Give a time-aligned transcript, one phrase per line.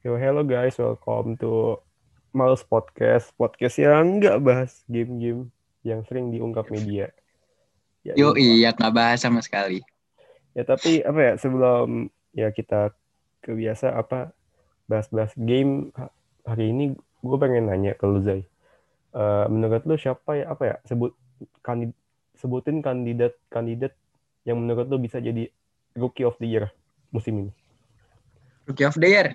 [0.00, 1.76] Yo, hello guys, welcome to
[2.32, 3.36] Males Podcast.
[3.36, 5.52] Podcast yang nggak bahas game-game
[5.84, 7.12] yang sering diungkap media.
[8.00, 9.84] Ya, Yo iya, nggak bahas sama sekali.
[10.56, 12.96] Ya tapi apa ya sebelum ya kita
[13.44, 14.32] kebiasa apa
[14.88, 15.92] bahas-bahas game
[16.48, 18.48] hari ini gue pengen nanya ke lu Zai.
[19.12, 21.12] Uh, menurut lu siapa ya apa ya sebut
[21.60, 21.92] kandid,
[22.40, 23.92] sebutin kandidat-kandidat
[24.48, 25.52] yang menurut lu bisa jadi
[25.92, 26.72] rookie of the year
[27.12, 27.52] musim ini?
[28.64, 29.28] Rookie of the year.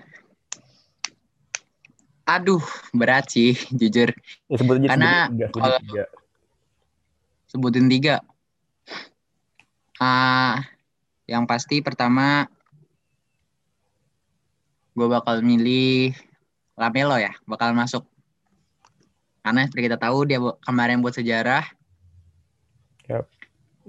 [2.26, 2.62] Aduh,
[2.94, 4.14] berat sih, jujur.
[4.46, 6.04] Ya, sebutin Karena sebutin tiga, sebutin kalau tiga.
[7.50, 8.16] sebutin tiga.
[10.00, 10.56] Uh,
[11.26, 12.48] yang pasti pertama
[14.94, 16.14] gue bakal milih
[16.78, 18.06] Lamelo ya, bakal masuk.
[19.42, 21.66] Karena seperti kita tahu dia kemarin buat sejarah.
[23.10, 23.24] Yep.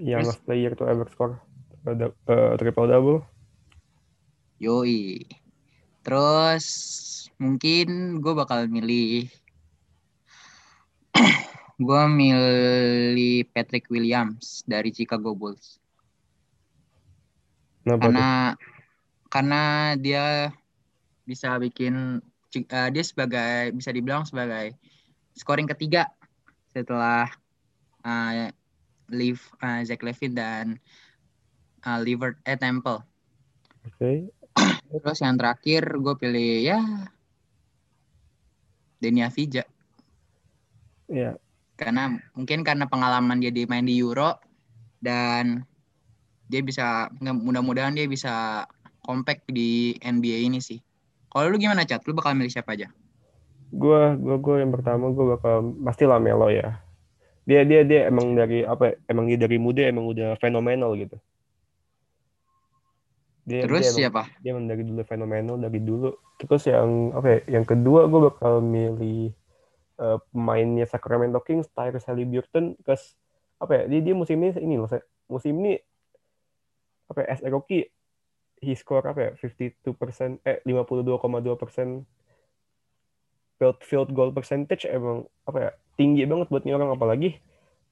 [0.02, 1.38] Yang Terus, player to ever score
[1.86, 3.22] uh, triple double.
[4.62, 5.26] Yoi.
[6.06, 6.66] Terus
[7.34, 9.26] mungkin gue bakal milih
[11.86, 15.82] gue milih Patrick Williams dari Chicago Bulls.
[17.82, 18.72] Kenapa karena tuh?
[19.34, 19.62] karena
[19.98, 20.26] dia
[21.26, 22.22] bisa bikin
[22.70, 24.78] uh, dia sebagai bisa dibilang sebagai
[25.34, 26.06] scoring ketiga
[26.70, 27.26] setelah
[28.06, 28.54] uh,
[29.10, 30.66] Leave uh, Zach Levine dan
[31.82, 33.02] uh, Liver eh Temple.
[33.82, 33.98] Oke.
[33.98, 34.41] Okay.
[34.92, 36.78] Terus yang terakhir gue pilih ya
[39.00, 39.64] Denny Avija.
[41.08, 41.40] Iya.
[41.80, 44.36] Karena mungkin karena pengalaman dia di main di Euro
[45.02, 45.64] dan
[46.46, 48.62] dia bisa mudah-mudahan dia bisa
[49.02, 50.78] compact di NBA ini sih.
[51.32, 52.04] Kalau lu gimana Cat?
[52.04, 52.92] Lu bakal milih siapa aja?
[53.72, 56.76] Gue gue gue yang pertama gue bakal pasti Lamelo ya.
[57.48, 58.94] Dia dia dia emang dari apa?
[59.08, 61.16] Emang dia dari muda emang udah fenomenal gitu.
[63.42, 64.30] Dia, Terus dia siapa?
[64.38, 66.14] Dia emang dari dulu fenomenal dari dulu.
[66.38, 67.58] Terus yang apa ya?
[67.58, 69.34] Yang kedua gue bakal milih
[69.98, 72.78] uh, pemainnya Sacramento Kings, Tyrese Halliburton.
[72.86, 73.18] Terus
[73.58, 73.90] apa ya?
[73.90, 74.86] Dia dia musim ini ini loh.
[75.26, 75.74] Musim ini
[77.10, 77.34] apa ya?
[77.34, 77.90] As a rookie
[78.62, 79.30] he score apa ya?
[79.34, 82.06] 52% eh 52,2%
[83.58, 85.70] field field goal percentage emang apa ya?
[85.98, 87.42] Tinggi banget buat nih orang apalagi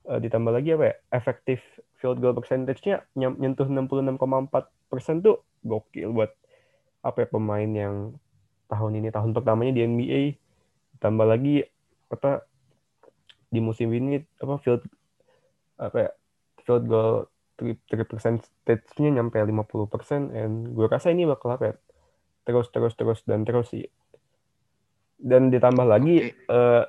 [0.06, 0.94] uh, ditambah lagi apa ya?
[1.10, 1.58] Efektif
[2.00, 4.16] field goal percentage-nya nyentuh 66,4
[4.88, 6.32] persen tuh gokil buat
[7.04, 8.16] apa ya pemain yang
[8.72, 10.22] tahun ini tahun pertamanya di NBA
[11.00, 11.64] tambah lagi
[12.08, 12.44] apa
[13.52, 14.82] di musim ini apa field
[15.76, 16.10] apa ya
[16.64, 17.28] field goal
[17.60, 21.74] three percent stage-nya nyampe 50 persen and gue rasa ini bakal apa ya
[22.48, 23.84] terus terus terus dan terus sih
[25.20, 26.48] dan ditambah lagi okay.
[26.48, 26.84] uh, eh,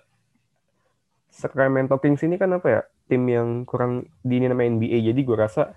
[1.32, 5.36] Sacramento Kings ini kan apa ya tim yang kurang di ini namanya NBA jadi gue
[5.36, 5.76] rasa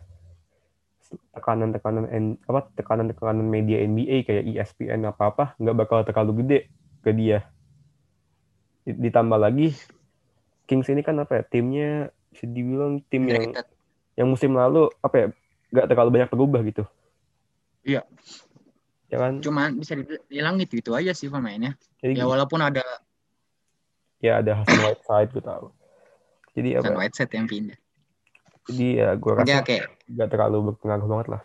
[1.34, 2.06] tekanan-tekanan
[2.46, 6.58] apa tekanan-tekanan media NBA kayak ESPN apa apa nggak bakal terlalu gede
[7.02, 7.42] ke dia.
[8.86, 9.74] Ditambah lagi
[10.64, 13.52] Kings ini kan apa ya timnya bisa dibilang tim yang
[14.14, 15.26] yang musim lalu apa ya
[15.74, 16.84] nggak terlalu banyak berubah gitu.
[17.82, 18.06] Iya.
[19.10, 19.42] Ya kan?
[19.42, 21.76] Cuman bisa dibilang gitu itu aja sih pemainnya.
[22.00, 22.82] Jadi, ya walaupun ada
[24.22, 25.83] ya ada Hasan Whiteside gue tahu
[26.54, 26.90] jadi apa?
[26.90, 27.78] Hasan Whiteside yang pindah.
[28.64, 30.14] Jadi ya gue rasa okay, okay.
[30.16, 31.42] gak terlalu berpengaruh banget lah.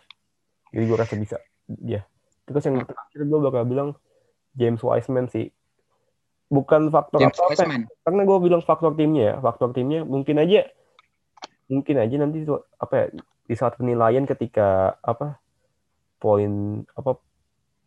[0.72, 1.36] Jadi gue rasa bisa
[1.70, 2.02] dia
[2.50, 3.88] terus yang terakhir gue bakal bilang
[4.58, 5.54] James Wiseman sih.
[6.50, 9.34] Bukan faktor James apa, apa karena gue bilang faktor timnya ya.
[9.38, 10.66] Faktor timnya mungkin aja
[11.70, 12.42] mungkin aja nanti
[12.82, 13.06] apa ya
[13.46, 15.38] di saat penilaian ketika apa
[16.18, 17.22] poin apa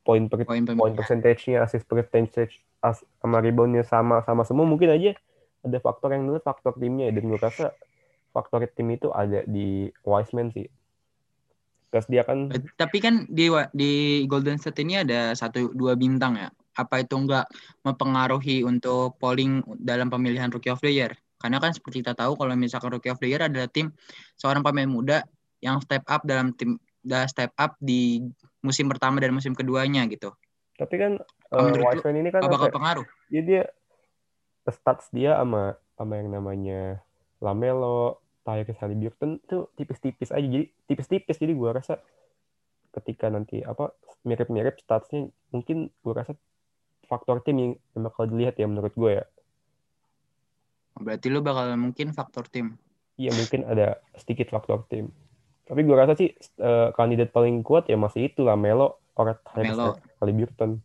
[0.08, 5.16] poin per, poin, poin percentage-nya assist percentage as, sama reboundnya sama sama semua mungkin aja
[5.64, 7.72] ada faktor yang dulu faktor timnya dan gue rasa
[8.36, 10.68] faktor tim itu ada di Wiseman sih.
[11.94, 13.92] Terus dia kan tapi kan di di
[14.26, 16.50] Golden State ini ada satu dua bintang ya.
[16.74, 17.46] Apa itu enggak
[17.86, 21.14] mempengaruhi untuk polling dalam pemilihan Rookie of the Year?
[21.38, 23.94] Karena kan seperti kita tahu kalau misalkan Rookie of the Year adalah tim
[24.34, 25.22] seorang pemain muda
[25.62, 28.26] yang step up dalam tim dah step up di
[28.66, 30.34] musim pertama dan musim keduanya gitu.
[30.82, 31.22] Tapi kan
[31.54, 33.06] uh, Wiseman ini kan bakal pengaruh.
[33.30, 33.64] Dia dia
[34.72, 37.04] stats dia sama sama yang namanya
[37.44, 40.44] Lamelo, Tyrese Halliburton tuh tipis-tipis aja.
[40.44, 41.36] Jadi tipis-tipis.
[41.40, 42.00] Jadi gue rasa
[42.94, 43.92] ketika nanti apa
[44.24, 46.38] mirip-mirip statsnya mungkin gue rasa
[47.10, 49.26] faktor tim yang, yang bakal dilihat ya menurut gue ya.
[50.96, 52.80] Berarti lu bakal mungkin faktor tim.
[53.20, 55.12] Iya mungkin ada sedikit faktor tim.
[55.64, 60.82] Tapi gue rasa sih uh, kandidat paling kuat ya masih itu lah Melo Tyrese Halliburton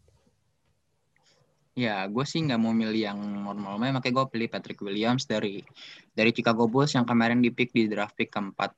[1.79, 5.63] Ya, gue sih nggak mau milih yang normal-normal, makanya gue pilih Patrick Williams dari
[6.11, 8.75] dari Chicago Bulls yang kemarin di pick di draft pick keempat.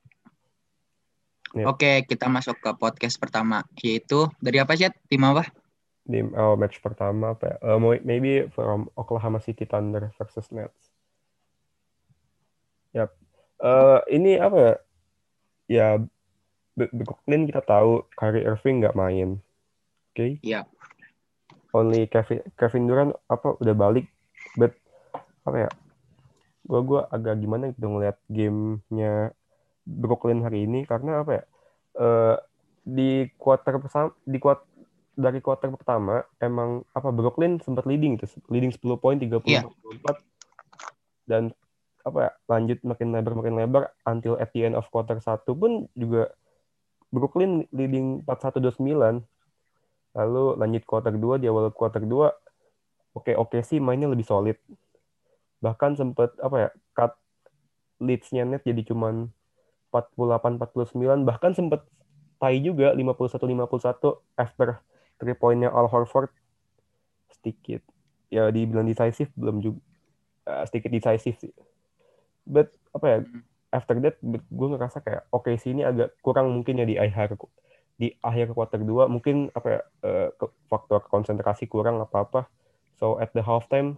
[1.57, 1.65] Ya.
[1.65, 4.93] Oke, kita masuk ke podcast pertama, yaitu dari apa sih?
[5.09, 5.49] Tim apa?
[6.01, 7.57] di oh, match pertama apa ya?
[7.61, 10.91] Uh, maybe from Oklahoma City Thunder versus Nets.
[12.91, 13.13] Yap.
[13.61, 14.75] Uh, ini apa ya?
[15.71, 15.87] Ya
[16.75, 19.39] Brooklyn kita tahu Kyrie Irving nggak main.
[20.11, 20.15] Oke.
[20.17, 20.31] Okay?
[20.41, 20.65] Iya.
[21.71, 24.11] Only Kevin Kevin Durant apa udah balik,
[24.59, 24.75] but
[25.47, 25.69] apa ya?
[26.67, 29.31] Gua gua agak gimana gitu ngeliat gamenya
[29.87, 31.43] Brooklyn hari ini karena apa ya?
[31.91, 32.35] Uh,
[32.81, 34.65] di quarter pertama di quarter
[35.11, 39.67] dari quarter pertama emang apa Brooklyn sempat leading tuh leading 10 poin 30 yeah.
[39.67, 40.17] 24
[41.29, 41.43] dan
[42.01, 45.85] apa ya, lanjut makin lebar makin lebar until at the end of quarter satu pun
[45.93, 46.33] juga
[47.13, 49.21] Brooklyn leading 41-29
[50.11, 52.31] lalu lanjut quarter 2 di awal quarter 2 oke
[53.15, 54.57] okay, oke okay sih mainnya lebih solid.
[55.61, 57.13] Bahkan sempat apa ya cut
[58.01, 59.29] leads-nya net jadi cuman
[59.93, 61.85] 48 49 bahkan sempat
[62.41, 64.81] tie juga 51-51 after
[65.21, 66.31] three pointnya Al Horford.
[67.29, 67.83] Sedikit
[68.31, 69.79] ya dibilang decisive belum juga
[70.47, 71.53] uh, sedikit decisive sih.
[72.47, 73.43] But apa ya hmm.
[73.71, 77.37] after that gue ngerasa kayak oke okay, sih ini agak kurang mungkin ya di akhir
[77.99, 80.29] di akhir quarter 2 mungkin apa ya uh,
[80.67, 82.41] faktor konsentrasi kurang apa apa.
[82.97, 83.97] So at the halftime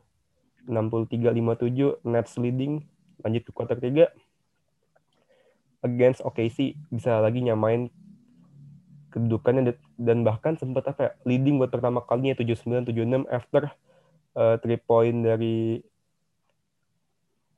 [0.68, 2.88] 63-57 Nets leading.
[3.24, 4.08] Lanjut ke quarter 3
[5.84, 7.92] against OKC bisa lagi nyamain
[9.12, 13.70] kedudukannya dan bahkan sempat apa ya, leading buat pertama kalinya 79 76 after
[14.34, 14.58] uh,
[14.90, 15.84] point dari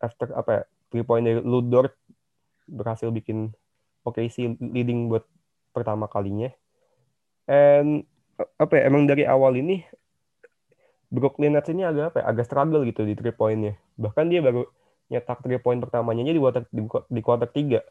[0.03, 1.95] after apa ya, three point dari Ludort
[2.67, 3.55] berhasil bikin
[4.03, 5.23] OKC leading buat
[5.75, 6.47] pertama kalinya.
[7.51, 8.07] And
[8.55, 9.83] apa ya, emang dari awal ini
[11.11, 13.75] Brooklyn Nets ini agak apa ya, agak struggle gitu di three pointnya.
[13.99, 14.63] Bahkan dia baru
[15.11, 17.83] nyetak three point pertamanya di quarter di, di quarter 3.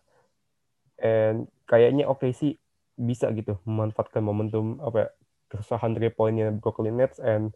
[1.05, 2.57] And kayaknya OKC
[2.97, 5.09] bisa gitu memanfaatkan momentum apa ya,
[5.53, 7.53] kesusahan three pointnya Brooklyn Nets and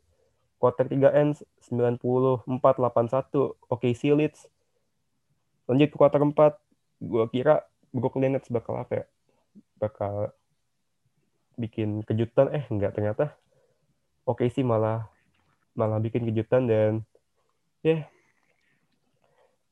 [0.59, 2.47] quarter 3 ends 94-81
[3.71, 4.51] OKC leads
[5.71, 6.35] lanjut ke quarter 4
[6.99, 7.63] gue kira
[7.95, 9.05] Brooklyn Nets bakal apa ya
[9.79, 10.35] bakal
[11.59, 13.35] bikin kejutan eh enggak ternyata
[14.29, 15.09] OKC malah
[15.75, 16.93] malah bikin kejutan dan
[17.83, 18.03] ya yeah,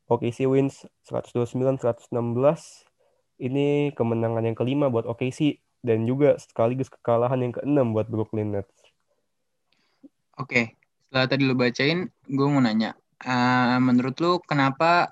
[0.06, 2.14] OKC wins 129 116
[3.42, 8.74] ini kemenangan yang kelima buat OKC dan juga sekaligus kekalahan yang keenam buat Brooklyn Nets.
[10.36, 12.92] Oke, setelah tadi lo bacain, gue mau nanya,
[13.24, 15.10] uh, menurut lo kenapa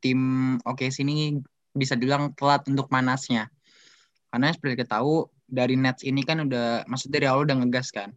[0.00, 0.20] tim
[0.64, 1.36] OKC ini
[1.76, 3.52] bisa dibilang telat untuk manasnya?
[4.32, 8.16] Karena seperti kita tahu dari Nets ini kan udah, maksud dari awal udah ngegas kan?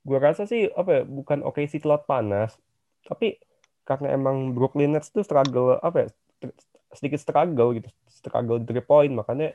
[0.00, 2.56] Gue rasa sih apa ya, bukan OKC telat panas,
[3.04, 3.36] tapi
[3.84, 6.52] karena emang Brooklyn Nets tuh struggle apa ya,
[6.96, 9.52] sedikit struggle gitu struggle three point makanya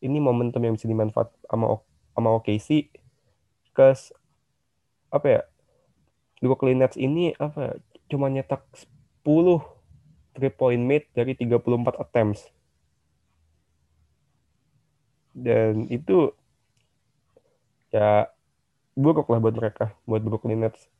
[0.00, 1.78] ini momentum yang bisa dimanfaat sama
[2.16, 2.90] sama OKC
[3.76, 4.10] kes
[5.12, 5.40] apa ya
[6.40, 7.72] Brooklyn Nets ini apa ya,
[8.10, 8.64] cuma nyetak
[9.22, 9.62] 10
[10.34, 12.48] three point made dari 34 attempts
[15.36, 16.34] dan itu
[17.90, 18.30] ya
[18.94, 20.90] buruk lah buat mereka buat Brooklyn Nets.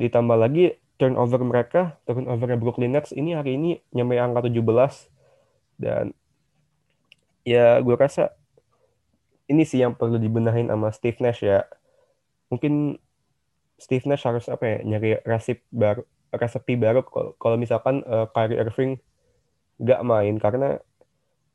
[0.00, 4.62] Ditambah lagi turnover mereka turnovernya Brooklyn Nets ini hari ini nyampe angka 17
[5.82, 6.14] dan
[7.42, 8.32] ya gue rasa
[9.50, 11.66] ini sih yang perlu dibenahin sama Steve Nash ya.
[12.48, 12.96] Mungkin
[13.76, 17.04] Steve Nash harus apa ya nyari resep baru resepi baru.
[17.36, 18.96] Kalau misalkan uh, Kyrie Irving
[19.82, 20.80] nggak main karena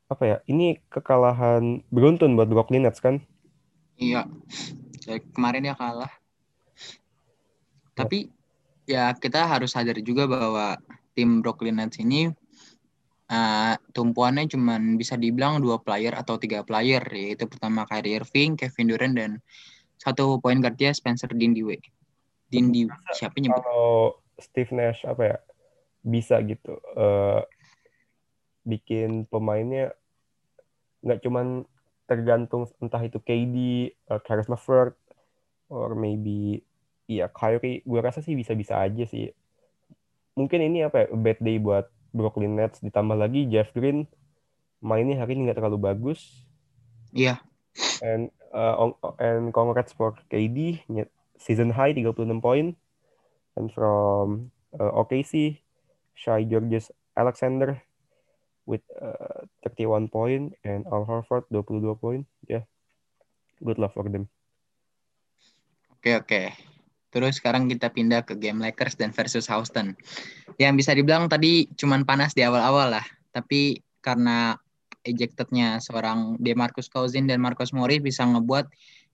[0.08, 3.20] apa ya ini kekalahan beruntun buat Brooklyn Nets kan
[4.00, 4.24] iya
[5.36, 6.12] kemarin ya kalah
[7.98, 8.32] tapi
[8.88, 10.80] ya kita harus sadar juga bahwa
[11.18, 12.32] tim Brooklyn Nets ini
[13.32, 18.88] uh, tumpuannya cuma bisa dibilang dua player atau tiga player yaitu pertama Kyrie Irving, Kevin
[18.88, 19.32] Durant dan
[20.00, 21.92] satu point guardnya Spencer Dinwiddie.
[22.48, 22.88] Dinwiddie
[23.18, 23.60] siapa nyebut?
[23.60, 25.38] Kalau Steve Nash apa ya
[26.06, 27.44] bisa gitu uh,
[28.68, 29.96] bikin pemainnya
[31.00, 31.64] nggak cuman
[32.08, 33.56] tergantung entah itu KD,
[34.12, 34.96] uh, Caris LeVert,
[35.72, 36.64] or maybe
[37.08, 37.84] ya Kyrie.
[37.88, 39.32] Gue rasa sih bisa-bisa aja sih.
[40.36, 44.08] Mungkin ini apa ya bad day buat Brooklyn Nets ditambah lagi Jeff Green
[44.80, 46.46] mainnya hari ini nggak terlalu bagus.
[47.12, 47.40] Iya.
[47.40, 48.02] Yeah.
[48.02, 50.86] And uh, and congrats for KD
[51.38, 52.76] season high 36 poin.
[53.58, 55.58] And from uh, OKC
[56.14, 57.82] Shai Georges Alexander
[58.68, 62.22] with uh, 31 point and Al Horford 22 poin.
[62.46, 62.62] Ya.
[62.62, 62.64] Yeah.
[63.64, 64.30] Good luck for them.
[65.98, 66.28] Oke okay, oke.
[66.30, 66.48] Okay.
[67.10, 69.98] Terus sekarang kita pindah ke game Lakers dan versus Houston.
[70.62, 73.06] Yang bisa dibilang tadi cuman panas di awal-awal lah.
[73.34, 74.54] Tapi karena
[75.08, 78.70] ejectednya seorang DeMarcus Cousins dan Marcus Morris bisa ngebuat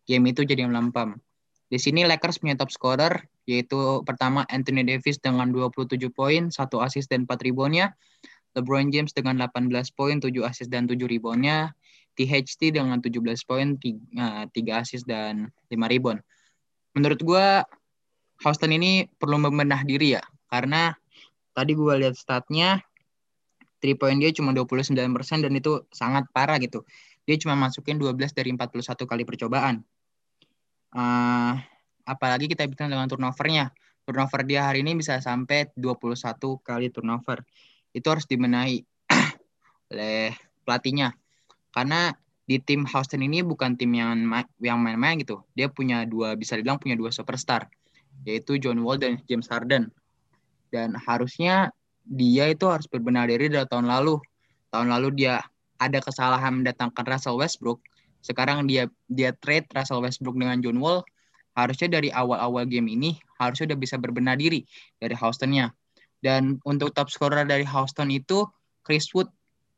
[0.09, 1.21] game itu jadi melempam.
[1.69, 7.09] Di sini Lakers punya top scorer, yaitu pertama Anthony Davis dengan 27 poin, 1 assist
[7.09, 7.97] dan 4 reboundnya.
[8.53, 11.73] LeBron James dengan 18 poin, 7 assist dan 7 reboundnya.
[12.13, 16.21] THT dengan 17 poin, 3, 3 assist dan 5 rebound.
[16.93, 17.47] Menurut gue,
[18.45, 20.93] Houston ini perlu membenah diri ya, karena
[21.57, 22.85] tadi gue lihat statnya,
[23.81, 24.93] 3 point dia cuma 29%
[25.41, 26.85] dan itu sangat parah gitu.
[27.25, 29.81] Dia cuma masukin 12 dari 41 kali percobaan.
[30.93, 31.57] Uh,
[32.05, 33.73] apalagi kita bicara dengan turnovernya.
[34.03, 36.19] Turnover dia hari ini bisa sampai 21
[36.59, 37.41] kali turnover.
[37.93, 38.83] Itu harus dibenahi
[39.93, 40.33] oleh
[40.65, 41.13] pelatihnya
[41.73, 44.27] karena di tim Houston ini bukan tim yang
[44.59, 45.41] yang main-main gitu.
[45.55, 47.71] Dia punya dua bisa dibilang punya dua superstar
[48.27, 49.89] yaitu John Wall dan James Harden.
[50.69, 51.73] Dan harusnya
[52.03, 54.19] dia itu harus berbenah diri dari tahun lalu.
[54.73, 55.39] Tahun lalu dia
[55.79, 57.79] ada kesalahan mendatangkan Russell Westbrook.
[58.23, 61.03] Sekarang dia dia trade Russell Westbrook dengan John Wall.
[61.53, 64.65] Harusnya dari awal-awal game ini harusnya udah bisa berbenah diri
[64.97, 65.69] dari Houstonnya.
[66.23, 68.47] Dan untuk top scorer dari Houston itu
[68.87, 69.27] Chris Wood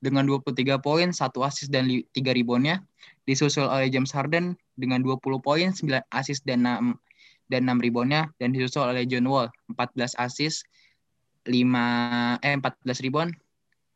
[0.05, 2.05] dengan 23 poin, 1 assist dan 3
[2.37, 2.85] reboundnya.
[3.25, 6.93] Disusul oleh James Harden dengan 20 poin, 9 assist dan 6
[7.49, 9.47] dan 6 reboundnya dan disusul oleh John Wall
[9.77, 10.65] 14 assist
[11.45, 13.31] 5 eh 14 rebound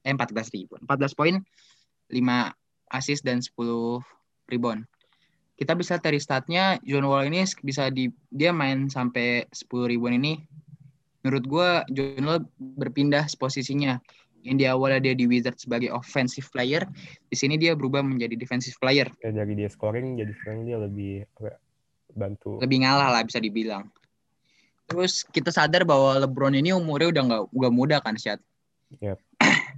[0.06, 1.36] eh 14 rebound 14 poin
[2.14, 4.02] 5 assist dan 10
[4.50, 4.82] rebound.
[5.54, 10.34] Kita bisa dari statnya John Wall ini bisa di dia main sampai 10 rebound ini
[11.30, 14.02] menurut gue John Wall berpindah posisinya
[14.42, 16.82] yang di awalnya dia di Wizards sebagai offensive player,
[17.30, 19.06] di sini dia berubah menjadi defensive player.
[19.22, 21.62] Ya, dari dia scoring jadi sekarang dia lebih apa,
[22.18, 22.58] bantu.
[22.58, 23.86] Lebih ngalah lah bisa dibilang.
[24.90, 28.42] Terus kita sadar bahwa LeBron ini umurnya udah nggak udah muda kan, Syat.
[29.06, 29.22] Yep.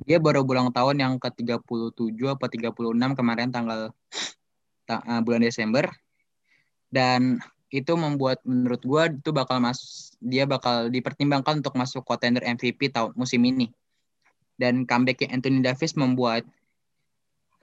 [0.07, 3.91] dia baru ulang tahun yang ke-37 apa 36 kemarin tanggal
[4.87, 5.91] ta uh, bulan Desember.
[6.87, 12.91] Dan itu membuat menurut gua itu bakal mas dia bakal dipertimbangkan untuk masuk contender MVP
[12.91, 13.71] tahun musim ini.
[14.59, 16.43] Dan comebacknya Anthony Davis membuat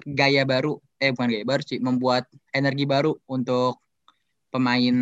[0.03, 3.79] gaya baru eh bukan gaya baru sih membuat energi baru untuk
[4.49, 4.97] pemain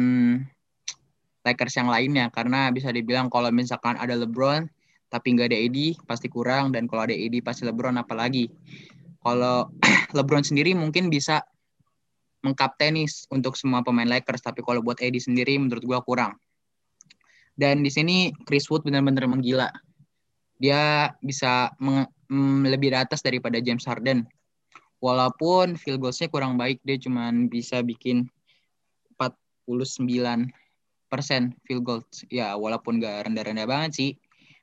[1.47, 2.27] Lakers yang lainnya.
[2.35, 4.67] Karena bisa dibilang kalau misalkan ada LeBron
[5.07, 6.75] tapi nggak ada AD pasti kurang.
[6.75, 8.51] Dan kalau ada AD pasti LeBron apalagi.
[9.23, 9.71] Kalau
[10.19, 11.47] LeBron sendiri mungkin bisa
[12.47, 16.39] mengkaptenis untuk semua pemain Lakers tapi kalau buat AD sendiri menurut gua kurang
[17.59, 19.69] dan di sini Chris Wood benar-benar menggila
[20.57, 24.25] dia bisa mm, lebih di atas daripada James Harden.
[25.05, 28.25] Walaupun field goals-nya kurang baik, dia cuma bisa bikin
[29.21, 30.49] 49
[31.13, 32.25] persen field goals.
[32.33, 34.11] Ya, walaupun gak rendah-rendah banget sih.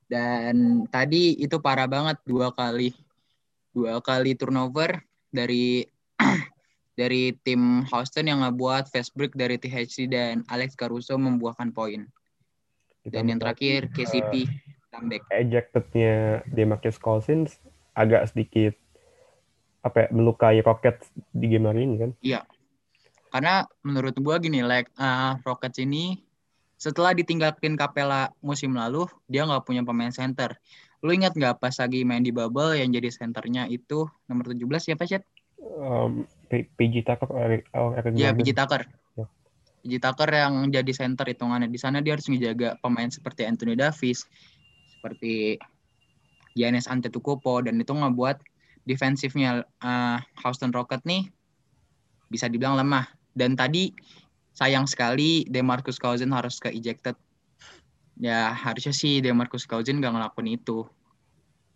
[0.09, 2.93] Dan tadi itu parah banget dua kali
[3.73, 5.01] dua kali turnover
[5.33, 5.81] dari
[6.93, 12.05] dari tim Houston yang ngebuat fast break dari THC dan Alex Caruso membuahkan poin.
[13.03, 14.47] Dan yang terakhir KCP
[14.93, 15.25] comeback.
[15.33, 17.59] Ejectednya Demarcus Cousins
[17.97, 18.77] agak sedikit
[19.83, 22.11] apa ya, melukai Rockets di game hari ini kan?
[22.23, 22.41] Iya.
[23.33, 26.21] Karena menurut gua gini, like uh, Rockets ini
[26.79, 30.55] setelah ditinggalkan Capella musim lalu, dia nggak punya pemain center.
[31.03, 35.03] Lu ingat nggak pas lagi main di bubble yang jadi centernya itu nomor 17 siapa
[35.03, 35.19] sih?
[35.63, 36.27] Um,
[36.61, 37.29] PG Tucker
[37.73, 38.85] oh, Iya, PG Tucker.
[39.17, 39.25] Ya.
[39.81, 41.67] PG Tucker yang jadi center hitungannya.
[41.67, 44.29] Di sana dia harus menjaga pemain seperti Anthony Davis,
[44.93, 45.57] seperti
[46.53, 48.37] Giannis Antetokounmpo dan itu ngebuat
[48.85, 51.27] defensifnya uh, Houston Rockets nih
[52.29, 53.09] bisa dibilang lemah.
[53.33, 53.89] Dan tadi
[54.53, 57.17] sayang sekali DeMarcus Cousins harus ke ejected.
[58.21, 60.85] Ya harusnya sih DeMarcus Cousins gak ngelakuin itu.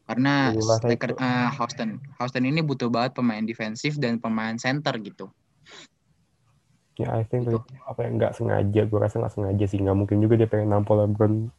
[0.07, 0.55] Karena
[0.87, 5.27] Lakers, uh, Houston Houston ini butuh banget pemain defensif dan pemain center gitu.
[6.97, 7.61] Ya, I think gitu.
[7.85, 11.05] apa yang nggak sengaja, gue rasa nggak sengaja sih, nggak mungkin juga dia pengen nampol
[11.05, 11.53] LeBron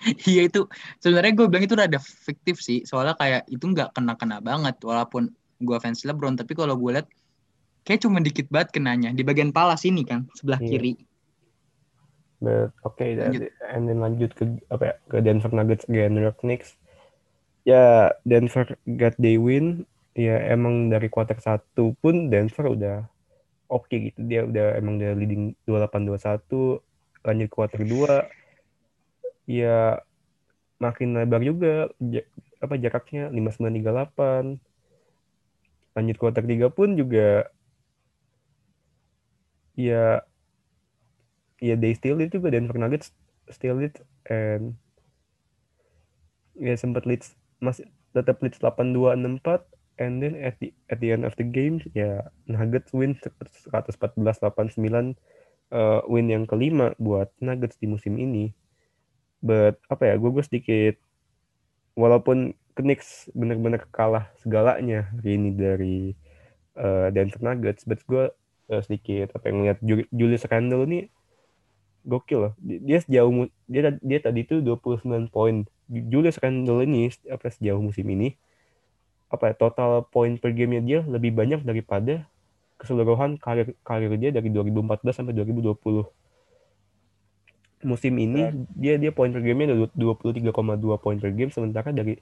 [0.30, 0.66] Iya itu
[0.98, 5.28] sebenarnya gue bilang itu udah fiktif sih soalnya kayak itu nggak kena kena banget walaupun
[5.60, 7.08] gue fans LeBron tapi kalau gue lihat
[7.84, 10.70] kayak cuma dikit banget kenanya di bagian pala sini kan sebelah yeah.
[10.72, 10.92] kiri.
[12.40, 13.52] But okay, lanjut.
[13.68, 16.80] and then lanjut ke apa ya ke Denver Nuggets New York Knicks.
[17.64, 19.84] Ya Denver got they win.
[20.16, 22.96] Ya emang dari kuarter satu pun Denver udah
[23.70, 24.18] oke okay gitu.
[24.26, 26.82] Dia udah emang udah leading 28-21
[27.20, 28.24] lanjut kuarter 2
[29.44, 30.00] ya
[30.80, 31.92] makin lebar juga
[32.60, 34.56] apa jaraknya 5938
[35.96, 37.50] lanjut kuarter 3 pun juga
[39.76, 40.24] ya
[41.60, 43.12] ya they still lead juga Denver Nuggets
[43.52, 44.78] still lead and
[46.56, 47.20] ya sempat lead
[47.60, 47.86] masih
[48.16, 52.24] tetap lead 82 64 and then at the at the end of the game ya
[52.48, 55.16] Nuggets win 114 89
[55.70, 58.52] uh, win yang kelima buat Nuggets di musim ini.
[59.40, 60.94] But apa ya, gue gue sedikit
[61.96, 65.98] walaupun Knicks benar-benar kalah segalanya hari ini dari
[66.80, 68.32] uh, Denver Nuggets, but gue
[68.72, 71.00] uh, sedikit apa yang ngeliat Julius Randle ini
[72.04, 72.52] gokil loh.
[72.60, 75.68] Dia sejauh dia dia tadi itu 29 poin.
[75.90, 78.38] Julius Randle ini apa sejauh musim ini
[79.30, 82.26] apa ya, total poin per gamenya dia lebih banyak daripada
[82.78, 86.06] keseluruhan karir karir dia dari 2014 sampai 2020.
[87.80, 88.54] Musim ini Berat.
[88.76, 90.50] dia dia poin per gamenya 23,2
[90.98, 92.18] poin per game sementara dari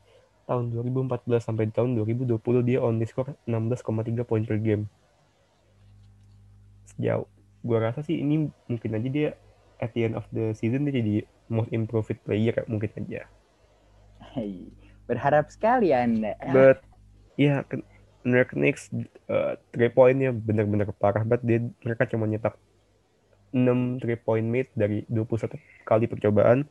[0.48, 4.88] tahun 2014 sampai tahun 2020 dia only score 16,3 poin per game.
[6.92, 7.28] Sejauh
[7.64, 9.28] gua rasa sih ini mungkin aja dia
[9.80, 13.28] at the end of the season dia jadi most improved player mungkin aja.
[14.20, 14.70] Hey,
[15.08, 16.36] berharap sekali Anda.
[16.52, 16.84] But
[17.38, 17.80] ya yeah,
[18.26, 18.90] New Knicks
[19.30, 21.42] uh, three pointnya benar-benar parah banget.
[21.46, 22.58] Dia mereka cuma nyetak
[23.54, 25.56] 6 three point made dari 21
[25.88, 26.68] kali percobaan.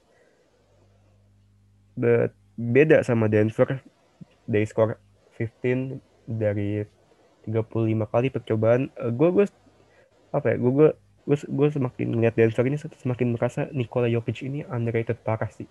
[1.98, 3.82] But beda sama Denver.
[4.48, 5.02] They score
[5.36, 6.00] 15
[6.30, 6.86] dari
[7.50, 8.94] 35 kali percobaan.
[9.00, 9.46] Uh, gue gue
[10.36, 10.72] apa ya gue
[11.28, 15.68] gue gue semakin melihat Denver ini semakin merasa Nikola Jokic ini underrated parah sih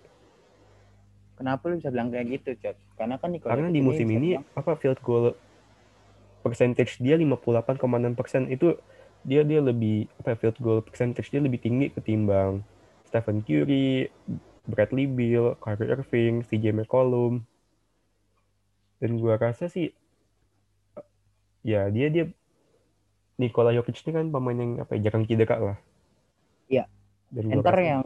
[1.37, 2.75] Kenapa lu bisa bilang kayak gitu, Cok?
[2.97, 5.37] Karena kan Nikola Karena di musim ini, ini apa field goal
[6.41, 8.73] percentage dia 58,6 persen itu
[9.21, 12.65] dia dia lebih apa ya, field goal percentage dia lebih tinggi ketimbang
[13.05, 14.09] Stephen Curry,
[14.65, 17.45] Bradley Beal, Kyrie Irving, CJ McCollum.
[18.97, 19.93] Dan gua rasa sih
[21.61, 22.25] ya dia dia
[23.37, 25.77] Nikola Jokic ini kan pemain yang apa ya, jarang cedera lah.
[26.65, 26.89] Iya.
[27.29, 28.03] Dan Enter rasa, yang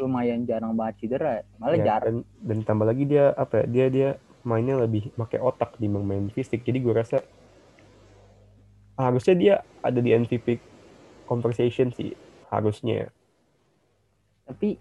[0.00, 2.24] lumayan jarang banget cedera, malah ya, jarang.
[2.24, 4.08] Dan, dan tambah lagi dia apa ya, dia dia
[4.42, 6.64] mainnya lebih pakai otak di main fisik.
[6.64, 7.20] Jadi gue rasa
[8.96, 9.54] harusnya dia
[9.84, 10.60] ada di MVP
[11.28, 12.16] conversation sih
[12.48, 13.12] harusnya.
[14.48, 14.76] Tapi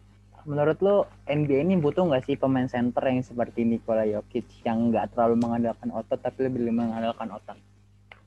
[0.47, 0.95] menurut lo
[1.27, 5.93] NBA ini butuh nggak sih pemain center yang seperti Nikola Jokic yang nggak terlalu mengandalkan
[5.93, 7.59] otot tapi lebih mengandalkan otak?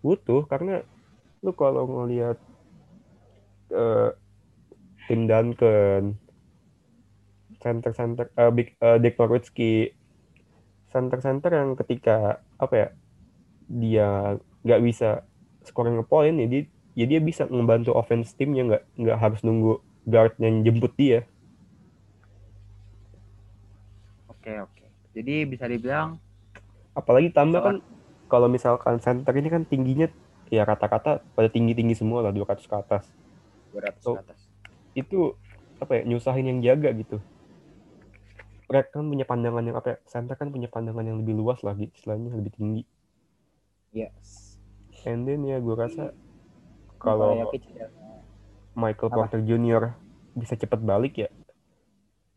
[0.05, 0.85] Butuh karena
[1.43, 2.39] lo kalau ngelihat
[3.75, 4.15] uh,
[5.11, 6.15] tim Duncan,
[7.63, 9.95] center-center, uh, big, uh, Dick Nowitzki,
[10.93, 12.89] center-center yang ketika apa ya
[13.73, 14.09] dia
[14.67, 15.25] nggak bisa
[15.65, 20.37] scoring point ya dia ya dia bisa membantu offense timnya nggak nggak harus nunggu guard
[20.37, 21.25] yang jemput dia.
[24.29, 24.85] Oke oke.
[25.17, 26.21] Jadi bisa dibilang
[26.93, 27.77] apalagi tambah kan
[28.29, 30.13] kalau misalkan center ini kan tingginya
[30.53, 33.09] ya kata-kata pada tinggi-tinggi semua lah 200 ke atas.
[33.73, 34.41] 200 so, ke atas.
[34.93, 35.19] Itu
[35.81, 37.17] apa ya nyusahin yang jaga gitu.
[38.73, 41.93] Mereka kan punya pandangan yang apa ya, center kan punya pandangan yang lebih luas lagi,
[41.93, 42.83] istilahnya lebih tinggi.
[43.93, 44.57] Yes.
[45.05, 46.17] And then ya gue rasa
[46.97, 47.37] kalau
[48.73, 49.17] Michael Apa?
[49.29, 49.93] Porter Jr.
[50.33, 51.29] bisa cepat balik ya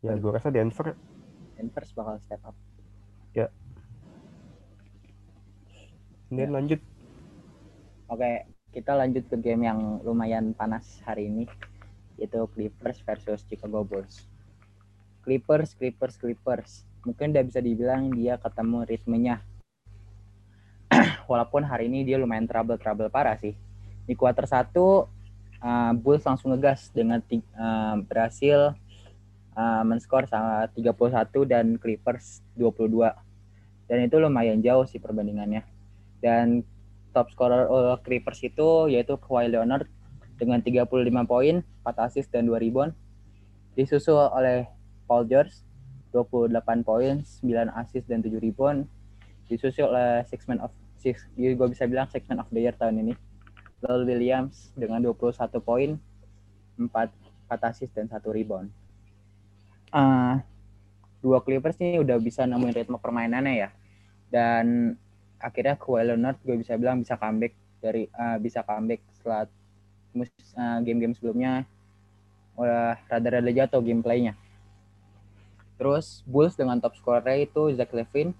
[0.05, 0.93] ya gue rasa Denver.
[1.57, 2.55] Denver bakal step up.
[3.33, 3.47] Ya.
[6.29, 6.53] Dan ya.
[6.53, 6.81] lanjut.
[8.11, 8.45] Oke
[8.75, 11.47] kita lanjut ke game yang lumayan panas hari ini
[12.19, 14.27] yaitu Clippers versus Chicago Bulls
[15.25, 19.41] Clippers Clippers Clippers mungkin udah bisa dibilang dia ketemu ritmenya
[21.29, 23.57] walaupun hari ini dia lumayan trouble-trouble parah sih.
[24.05, 27.19] Di kuarter 1 uh, Bulls langsung ngegas dengan
[27.57, 28.77] uh, berhasil
[29.57, 30.93] uh, men-score sama 31
[31.49, 33.09] dan Clippers 22.
[33.85, 35.65] Dan itu lumayan jauh sih perbandingannya.
[36.21, 36.65] Dan
[37.13, 37.69] top scorer
[38.01, 39.87] Clippers itu yaitu Kawhi Leonard
[40.35, 40.89] dengan 35
[41.25, 42.91] poin, 4 assist dan 2 rebound.
[43.75, 44.74] Disusul oleh
[45.05, 45.53] Paul George
[46.15, 48.87] 28 poin, 9 assist dan 7 rebound.
[49.45, 53.03] Disusul oleh six man of six, ya gue bisa bilang segmen of the year tahun
[53.03, 53.13] ini.
[53.85, 55.99] Lil Williams dengan 21 poin,
[56.79, 58.71] 4, 4 assist dan 1 rebound.
[59.93, 60.41] Uh,
[61.21, 63.69] dua Clippers ini udah bisa nemuin ritme permainannya ya.
[64.31, 64.95] Dan
[65.37, 69.45] akhirnya Kawhi Leonard gue bisa bilang bisa comeback dari uh, bisa comeback setelah
[70.17, 71.67] uh, game-game sebelumnya
[72.55, 74.33] udah rada-rada jatuh gameplaynya.
[75.75, 78.31] Terus Bulls dengan top scorer itu Zach Levine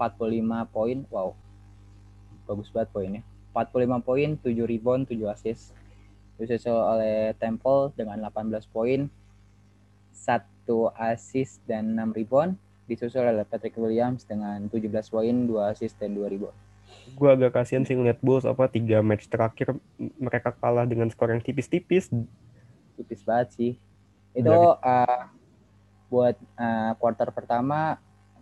[0.00, 0.98] 45 poin.
[1.12, 1.36] Wow,
[2.48, 3.22] bagus banget poinnya.
[3.52, 5.74] 45 poin 7 rebound 7 assist.
[6.40, 10.40] Disusul oleh Temple dengan 18 poin 1
[11.12, 12.56] assist dan 6 rebound.
[12.88, 16.56] Disusul oleh Patrick Williams dengan 17 poin 2 assist dan 2 rebound.
[17.14, 19.78] Gue agak kasihan sih ngeliat Bulls apa tiga match terakhir
[20.18, 22.10] mereka kalah dengan skor yang tipis-tipis.
[22.98, 23.72] Tipis banget sih.
[24.34, 25.22] Itu uh,
[26.10, 27.96] buat uh, quarter pertama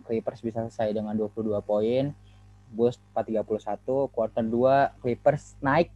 [0.09, 2.09] Clippers bisa selesai dengan 22 poin
[2.69, 5.89] Bulls 431, quarter 2 Clippers naik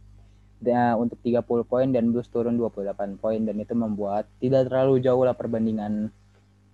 [0.58, 5.22] da- untuk 30 poin dan Bulls turun 28 poin dan itu membuat tidak terlalu jauh
[5.22, 6.10] lah perbandingan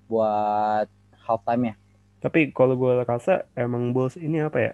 [0.09, 0.89] buat
[1.25, 1.75] halftime ya.
[2.21, 4.73] Tapi kalau gue rasa emang Bulls ini apa ya?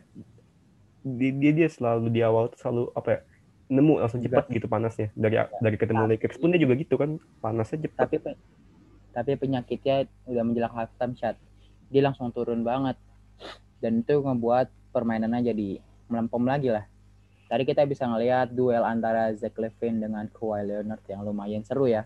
[1.06, 3.20] Dia dia, dia selalu di awal tuh selalu apa ya?
[3.66, 5.10] Nemu langsung cepat gitu panasnya.
[5.14, 8.10] Dari dari ketemu Lakers pun dia juga gitu kan, panasnya cepat.
[8.10, 8.16] Tapi
[9.16, 11.40] tapi penyakitnya udah menjelang halftime shot.
[11.88, 13.00] Dia langsung turun banget.
[13.80, 15.80] Dan itu ngebuat permainannya jadi
[16.12, 16.84] melempem lagi lah.
[17.48, 22.04] Tadi kita bisa ngelihat duel antara Zach Levine dengan Kawhi Leonard yang lumayan seru ya.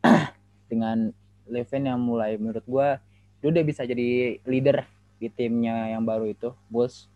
[0.72, 1.12] dengan
[1.44, 2.96] Levine yang mulai menurut gua
[3.44, 4.88] dia udah bisa jadi leader
[5.20, 7.12] di timnya yang baru itu, Bulls.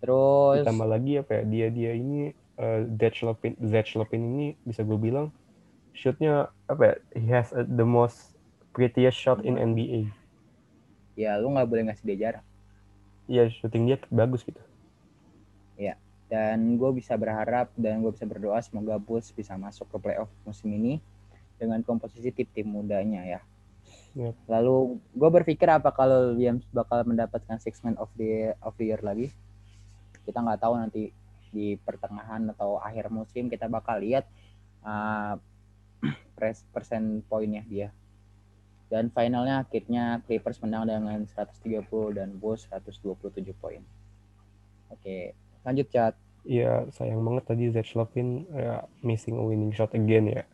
[0.00, 1.42] Terus Ditambah lagi apa ya?
[1.44, 5.28] Dia dia ini uh, Levine, Zach Levine ini bisa gue bilang
[5.92, 6.94] shootnya apa ya?
[7.16, 8.36] He has a- the most
[8.72, 10.12] prettiest shot in NBA.
[11.18, 12.44] ya lu nggak boleh ngasih dia jarak.
[13.26, 14.62] Iya, shooting dia bagus gitu.
[16.28, 20.68] dan gue bisa berharap dan gue bisa berdoa semoga Bulls bisa masuk ke playoff musim
[20.68, 21.00] ini
[21.56, 23.40] dengan komposisi tim-tim mudanya ya.
[24.12, 24.36] Yep.
[24.44, 29.00] Lalu gue berpikir apa kalau Williams bakal mendapatkan six man of the of the year
[29.00, 29.32] lagi?
[30.28, 31.02] Kita nggak tahu nanti
[31.48, 34.28] di pertengahan atau akhir musim kita bakal lihat
[34.84, 35.40] uh,
[36.72, 37.88] persen poinnya dia.
[38.88, 41.84] Dan finalnya akhirnya Clippers menang dengan 130
[42.16, 43.84] dan Bulls 127 poin.
[44.88, 46.16] Oke, lanjut chat.
[46.48, 50.48] Iya, sayang banget tadi Zach Levine ya, missing a winning shot again ya.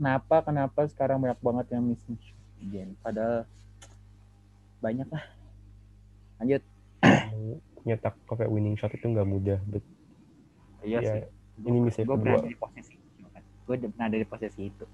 [0.00, 3.44] kenapa kenapa sekarang banyak banget yang missing shot again padahal
[4.80, 5.24] banyak lah
[6.40, 6.62] lanjut
[7.86, 9.84] Nyetak ya, winning shot itu nggak mudah, but
[10.84, 11.12] iya ya,
[11.64, 12.44] ini miss ya gue pernah kedua.
[12.44, 12.92] ada di posisi
[13.28, 14.84] kan gue pernah ada di posisi itu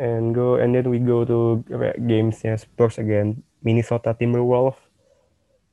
[0.00, 4.80] And go and then we go to ya, gamesnya Spurs again Minnesota Timberwolves.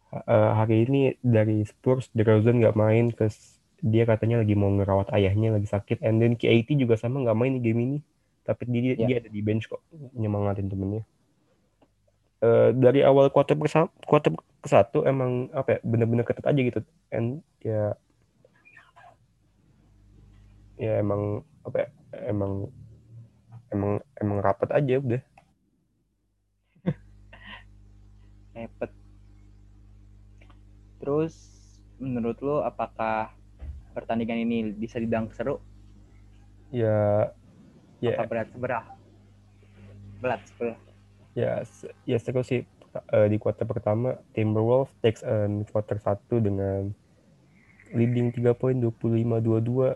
[0.07, 5.53] Uh, hari ini dari Spurs DeRozan nggak main terus dia katanya lagi mau ngerawat ayahnya
[5.53, 7.97] lagi sakit and then KAT juga sama nggak main di game ini
[8.41, 9.05] tapi dia Ya.
[9.05, 11.03] dia ada di bench kok nyemangatin temennya
[12.37, 14.29] Eh, dari awal quarter persa- quarter
[14.61, 17.97] ke satu emang apa ya bener-bener ketat aja gitu and ya
[20.77, 21.87] ya emang apa ya
[22.29, 22.69] emang
[23.71, 25.21] emang emang rapet aja udah.
[28.55, 28.91] Repet
[30.97, 31.33] terus
[32.01, 33.31] menurut lo apakah
[33.95, 35.61] pertandingan ini bisa dibilang seru?
[36.69, 37.31] Ya
[38.03, 38.19] ya.
[38.19, 38.47] Apa berat?
[38.53, 38.85] Sebelah
[40.17, 40.77] berat sebelah
[41.37, 41.61] ya
[42.03, 42.65] ya seru sih.
[43.13, 46.89] Eh, di kuarter pertama Timberwolves takes on kuarter 1 dengan
[47.93, 49.93] leading 3 poin 25-22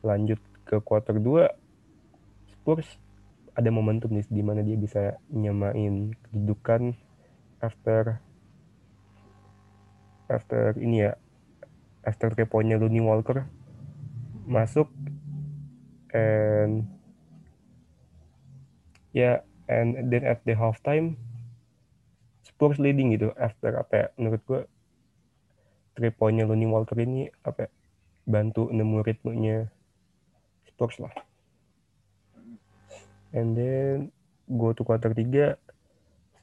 [0.00, 1.44] lanjut ke kuarter 2
[2.64, 2.96] Spurs
[3.52, 6.96] ada momentum nih di mana dia bisa nyamain kedudukan
[7.60, 8.24] after
[10.32, 11.12] after ini ya
[12.08, 13.44] after pointnya Looney Walker
[14.48, 14.88] masuk
[16.16, 16.88] and
[19.12, 21.20] ya and then at the halftime
[22.48, 24.60] Spurs leading gitu after apa ya menurut gue
[26.00, 27.70] three pointnya Looney Walker ini apa ya,
[28.24, 29.68] bantu nemu ritmenya
[30.64, 31.12] Spurs lah
[33.34, 34.14] and then
[34.46, 35.58] go to quarter 3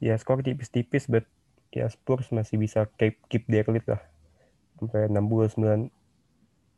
[0.02, 1.24] ya skor tipis-tipis but
[1.72, 4.02] ya Spurs masih bisa keep, keep their lead lah.
[4.76, 5.88] Sampai 69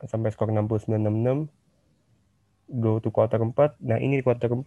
[0.04, 1.48] sampai skor 69-66
[2.68, 4.64] go to quarter 4 nah ini di quarter 4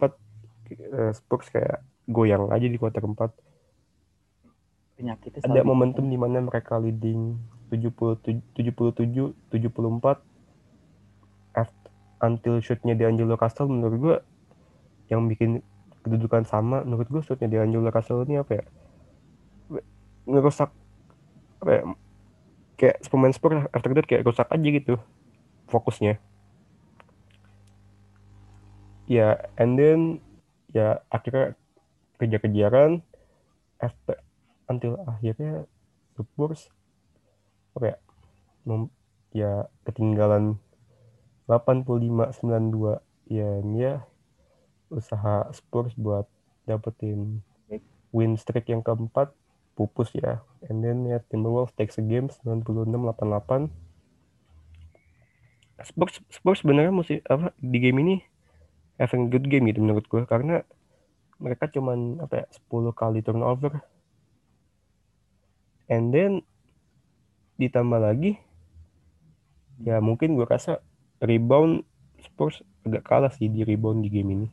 [0.70, 3.16] eh, Spurs kayak goyang aja di quarter 4
[4.98, 7.38] penyakitnya ada momentum di mana mereka leading
[7.70, 10.18] 77 77 74
[11.54, 14.16] Aft- until shootnya di Angelo Castle menurut gua
[15.08, 15.60] yang bikin
[16.04, 18.64] kedudukan sama menurut gua shootnya Angelo Castle ini apa ya?
[20.28, 20.70] Ngerusak
[21.58, 21.82] apa ya
[22.78, 24.94] kayak pemain Spurs after that kayak rusak aja gitu
[25.66, 26.22] fokusnya.
[29.08, 30.00] Ya and then
[30.70, 31.56] ya akhirnya
[32.20, 33.00] kejar-kejaran
[33.80, 34.20] after
[34.68, 35.64] until akhirnya
[36.14, 36.68] Spurs
[37.72, 37.98] apa ya
[38.68, 38.92] mem-
[39.32, 40.60] ya ketinggalan
[41.48, 43.00] 85-92
[43.32, 43.94] ya ya
[44.88, 46.24] usaha Spurs buat
[46.64, 47.40] dapetin
[48.12, 49.32] win streak yang keempat
[49.76, 50.42] pupus ya.
[50.66, 53.70] And then ya Timberwolves takes a game 96-88
[55.86, 58.16] Spurs Spurs sebenarnya mesti apa di game ini
[58.98, 60.66] having good game gitu menurut gue karena
[61.38, 63.78] mereka cuman apa ya 10 kali turnover.
[65.86, 66.42] And then
[67.62, 68.42] ditambah lagi
[69.78, 70.82] ya mungkin gue rasa
[71.22, 71.86] rebound
[72.18, 74.48] Spurs agak kalah sih di rebound di game ini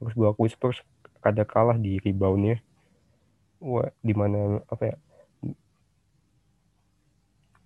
[0.00, 0.80] harus gue akui Spurs
[1.24, 2.62] ada kalah di reboundnya
[3.58, 4.96] wah di mana apa ya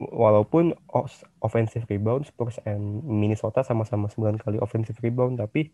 [0.00, 0.72] walaupun
[1.44, 5.68] offensive rebound Spurs and Minnesota sama-sama 9 kali offensive rebound tapi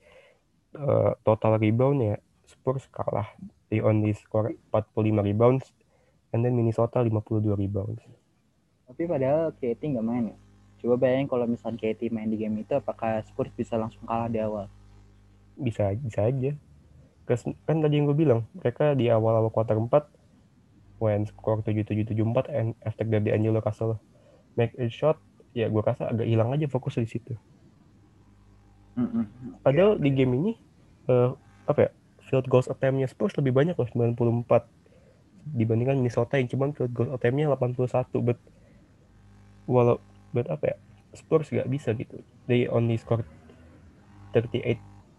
[0.75, 2.17] uh, total rebound ya
[2.47, 3.31] Spurs kalah
[3.71, 5.71] di only score 45 rebounds
[6.35, 8.03] and then Minnesota 52 rebounds.
[8.87, 10.37] Tapi padahal KT nggak main ya.
[10.79, 14.39] Coba bayangin kalau misalnya KT main di game itu apakah Spurs bisa langsung kalah di
[14.39, 14.71] awal?
[15.57, 16.53] Bisa bisa aja.
[17.27, 19.91] Terus kan tadi yang gue bilang, mereka di awal-awal kuarter 4
[21.03, 23.99] when score 7774 and after dari Angelo Russell
[24.55, 25.19] make a shot,
[25.53, 27.35] ya gue rasa agak hilang aja fokus di situ.
[28.97, 29.29] Mm-mm.
[29.61, 30.53] Padahal di game ini
[31.11, 31.31] eh,
[31.69, 31.91] apa ya?
[32.27, 34.67] Field goals attempt-nya Spurs lebih banyak loh 94
[35.47, 38.39] dibandingkan Minnesota yang cuma field goal attempt-nya 81 but
[39.69, 40.01] walau
[40.33, 40.77] but apa ya?
[41.13, 42.23] Spurs gak bisa gitu.
[42.49, 42.99] They only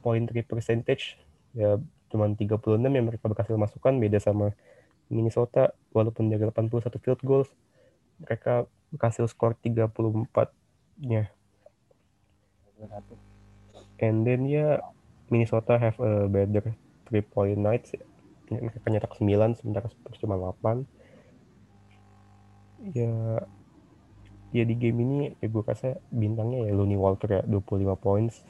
[0.07, 1.19] score 38.3 percentage
[1.51, 1.75] ya
[2.07, 4.55] cuman 36 yang mereka berhasil masukkan beda sama
[5.11, 7.49] Minnesota walaupun dari 81 field goals
[8.23, 9.91] mereka berhasil skor 34
[11.03, 11.27] nya
[13.99, 14.79] and then ya
[15.27, 16.71] Minnesota have a better
[17.07, 17.91] three point nights
[18.47, 20.87] mereka nyetak 9 sementara Spurs cuma 8
[22.95, 23.43] ya
[24.55, 28.47] ya di game ini ya gue rasa bintangnya ya Looney Walker ya 25 points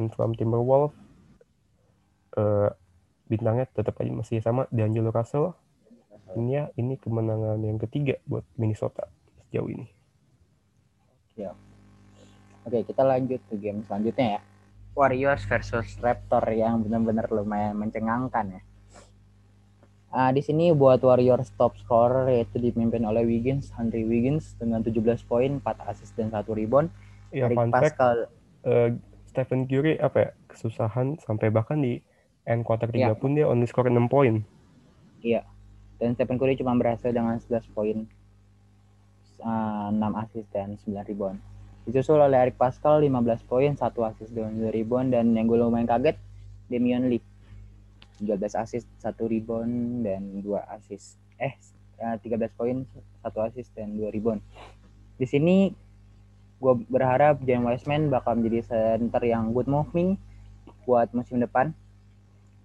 [0.00, 0.96] and from Timberwolves
[2.40, 2.72] eh,
[3.28, 5.52] bintangnya tetap aja masih sama D'Angelo Russell
[6.40, 9.12] ini ya ini kemenangan yang ketiga buat Minnesota
[9.46, 10.00] sejauh ini
[12.70, 14.40] Oke, kita lanjut ke game selanjutnya ya.
[14.92, 18.62] Warriors versus Raptor yang benar-benar lumayan mencengangkan ya.
[20.10, 25.22] Ah, di sini buat Warriors top scorer yaitu dipimpin oleh Wiggins, Henry Wiggins dengan 17
[25.24, 26.90] poin, 4 assist dan 1 rebound.
[27.30, 28.16] ya Eric fun fact Pascal
[28.66, 28.90] eh,
[29.30, 32.02] Stephen Curry apa ya kesusahan sampai bahkan di
[32.42, 33.14] end quarter 3 Iya.
[33.14, 34.42] pun dia only score 6 poin
[36.00, 38.08] dan Stephen Curry cuma berhasil dengan 11 poin,
[39.44, 41.36] ah, 6 assist dan 9 rebound.
[41.84, 45.84] Disusul oleh Eric Pascal 15 poin, 1 assist dan 2 rebound dan yang gue lumayan
[45.84, 46.16] kaget
[46.72, 47.20] Damian Lee
[48.16, 51.20] 13 assist, 1 rebound dan 2 assist.
[51.36, 51.52] Eh,
[52.00, 52.88] eh, 13 poin,
[53.20, 54.40] 1 assist dan 2 rebound.
[55.20, 55.68] Di sini
[56.60, 60.20] gue berharap James Wiseman bakal menjadi center yang good moving
[60.84, 61.72] buat musim depan.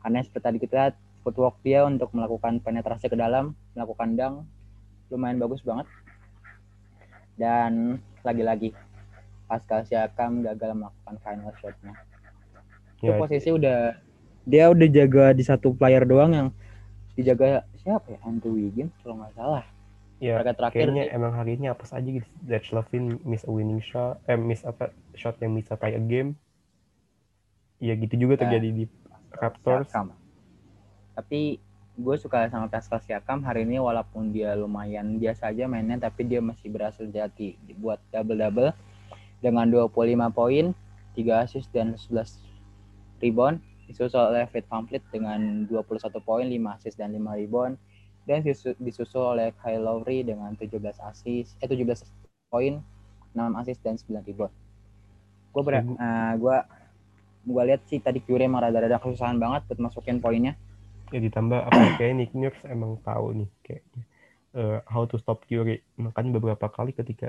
[0.03, 4.35] Karena seperti tadi kita lihat footwork dia untuk melakukan penetrasi ke dalam, melakukan dunk
[5.09, 5.87] lumayan bagus banget.
[7.39, 8.75] Dan lagi-lagi
[9.47, 11.95] Pascal Siakam gagal melakukan final shotnya.
[12.99, 13.95] Itu ya posisi udah
[14.45, 16.47] dia udah jaga di satu player doang yang
[17.15, 19.65] dijaga siapa ya Andrew Wiggins kalau nggak salah.
[20.17, 23.83] Ya Mereka terakhir kayaknya emang hari ini apa saja gitu Zach Lavin miss a winning
[23.83, 26.39] shot eh miss apa shot yang bisa tie a game
[27.83, 28.41] ya gitu juga Ya.
[28.47, 28.83] terjadi di
[29.35, 30.15] Raptors Siakam.
[31.15, 31.59] Tapi
[31.95, 36.39] gue suka sama Pascal Siakam hari ini walaupun dia lumayan biasa aja mainnya tapi dia
[36.39, 38.71] masih berhasil jadi buat double double
[39.43, 39.91] dengan 25
[40.31, 40.71] poin,
[41.15, 42.39] 3 assist dan 11
[43.19, 43.59] rebound.
[43.85, 47.75] Disusul oleh Fred VanVleet dengan 21 poin, 5 assist dan 5 rebound
[48.27, 52.01] dan disu- disusul oleh Kyle Lowry dengan 17 assist, eh 17
[52.51, 52.73] poin,
[53.35, 54.53] 6 assist dan 9 rebound.
[55.53, 55.95] Gue ber Hmm.
[56.05, 56.57] eh, gua
[57.45, 60.53] gua lihat sih tadi Curry emang rada-rada kesusahan banget buat masukin poinnya.
[61.13, 64.01] ya ditambah apa ya, kayak Nick Nurse emang tahu nih kayaknya
[64.59, 67.27] eh, how to stop Curry makanya beberapa kali ketika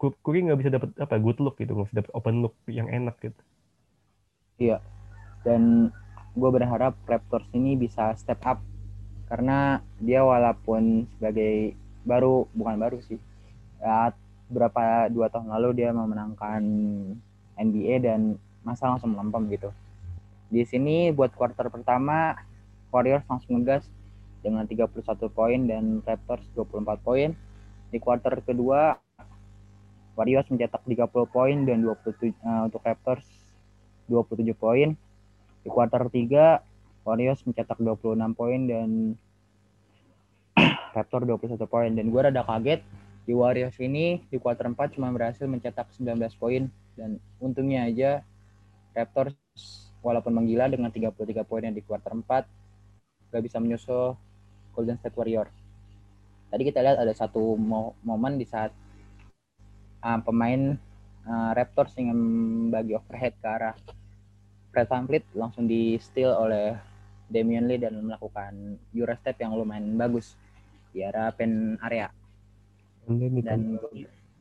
[0.00, 2.88] Cu- Curry nggak bisa dapat apa good look gitu nggak bisa dapat open look yang
[2.90, 3.42] enak gitu
[5.46, 5.90] Dan
[6.38, 8.58] gue berharap Raptors ini bisa step up
[9.28, 11.76] karena dia walaupun sebagai
[12.08, 13.20] baru bukan baru sih
[13.78, 14.16] ya,
[14.48, 16.64] berapa dua tahun lalu dia memenangkan
[17.60, 19.70] NBA dan masa langsung melempem gitu.
[20.48, 22.32] Di sini buat quarter pertama
[22.88, 23.84] Warriors langsung ngegas
[24.40, 24.88] dengan 31
[25.28, 27.36] poin dan Raptors 24 poin.
[27.92, 28.96] Di quarter kedua
[30.16, 33.24] Warriors mencetak 30 poin dan 27 eh, untuk Raptors
[34.08, 34.96] 27 poin.
[35.60, 36.67] Di quarter 3
[37.08, 39.16] Warriors mencetak 26 poin dan
[40.96, 42.84] Raptor 21 poin dan gue rada kaget
[43.24, 46.68] di Warriors ini di quarter 4 cuma berhasil mencetak 19 poin
[47.00, 48.20] dan untungnya aja
[48.92, 49.36] Raptors
[50.04, 51.16] walaupun menggila dengan 33
[51.48, 54.16] poin di quarter 4 gak bisa menyusul
[54.72, 55.52] Golden State Warriors.
[56.48, 58.72] Tadi kita lihat ada satu mo- momen di saat
[60.00, 60.76] uh, pemain
[61.28, 63.76] uh, Raptors yang membagi overhead ke arah
[64.72, 66.87] Fred VanVleet langsung di steal oleh
[67.28, 70.34] Damian Lee dan melakukan Eurostep yang lumayan bagus
[70.92, 72.08] di arah pen area
[73.08, 73.60] and then dan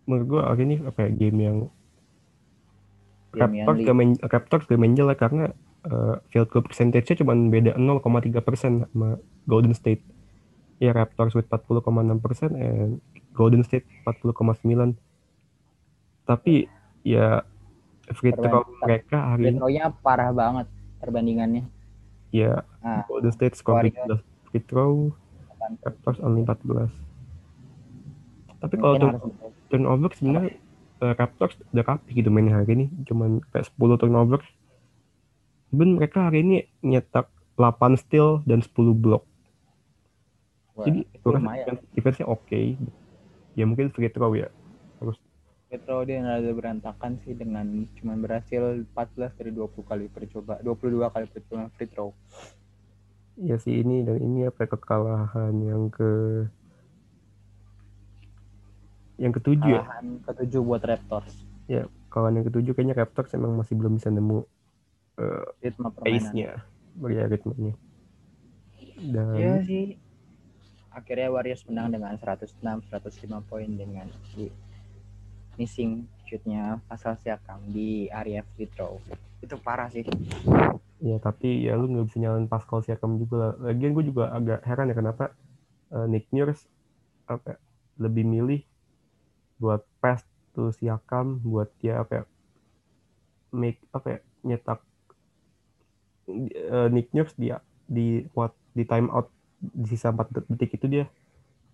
[0.08, 1.58] menurut gue hari ini apa ya, game yang
[3.38, 5.52] Raptors gak main Raptors gak main jelek karena
[5.86, 10.02] eh, field goal percentage-nya cuma beda 0,3 persen sama Golden State.
[10.80, 12.92] Ya Raptors with 40,6 persen and
[13.36, 14.98] Golden State 40,9
[16.28, 16.68] tapi
[17.08, 17.42] ya
[18.12, 20.68] free throw mereka hari Free ini throw-nya parah banget
[21.00, 21.64] perbandingannya.
[22.30, 24.22] Ya Ah, Golden State Warriors.
[24.22, 25.12] 17 free throw
[25.82, 26.88] Raptors only 14
[28.58, 29.22] tapi kalau turn-
[29.70, 30.58] turnover sebenarnya
[30.98, 32.86] eh, Raptors udah rapi gitu mainnya hari ini.
[33.04, 34.42] Cuman kayak 10 turnover
[35.68, 39.28] Ben mereka hari ini nyetak 8 steal dan 10 block.
[40.74, 41.46] Wah, jadi itu gue rasa
[41.92, 42.80] defense-nya oke.
[43.54, 44.48] Ya mungkin free throw ya
[45.76, 51.26] throw dia rada berantakan sih dengan cuma berhasil 14 dari 20 kali percoba, 22 kali
[51.28, 52.16] percoba free throw.
[53.38, 56.10] ya sih ini dan ini apa ya, kekalahan yang ke
[59.22, 61.36] yang ketujuh ya Kalahan ketujuh buat Raptors.
[62.08, 64.42] kawan yang ketujuh kayaknya Raptors emang masih belum bisa nemu
[65.22, 66.64] eh, Ritme pace-nya
[67.06, 67.78] ya ritmenya
[68.98, 69.86] dan Iya sih.
[70.90, 72.58] Akhirnya Warriors menang dengan 106
[72.90, 74.10] 105 poin dengan
[75.58, 79.02] missing shootnya Pascal Siakam di area free throw.
[79.42, 80.06] Itu parah sih.
[80.98, 83.70] ya tapi ya lu nggak bisa nyalain Pascal Siakam juga lah.
[83.70, 85.30] lagian gue juga agak heran ya kenapa
[85.94, 86.66] eh, Nick Nurse
[87.30, 87.58] apa ya,
[88.02, 88.62] lebih milih
[89.62, 90.26] buat pass
[90.58, 92.24] tuh Siakam buat dia apa ya
[93.54, 94.80] make apa ya nyetak
[96.34, 99.30] eh, Nick Nurse dia di kuat di time out
[99.62, 101.06] di sisa 4 detik itu dia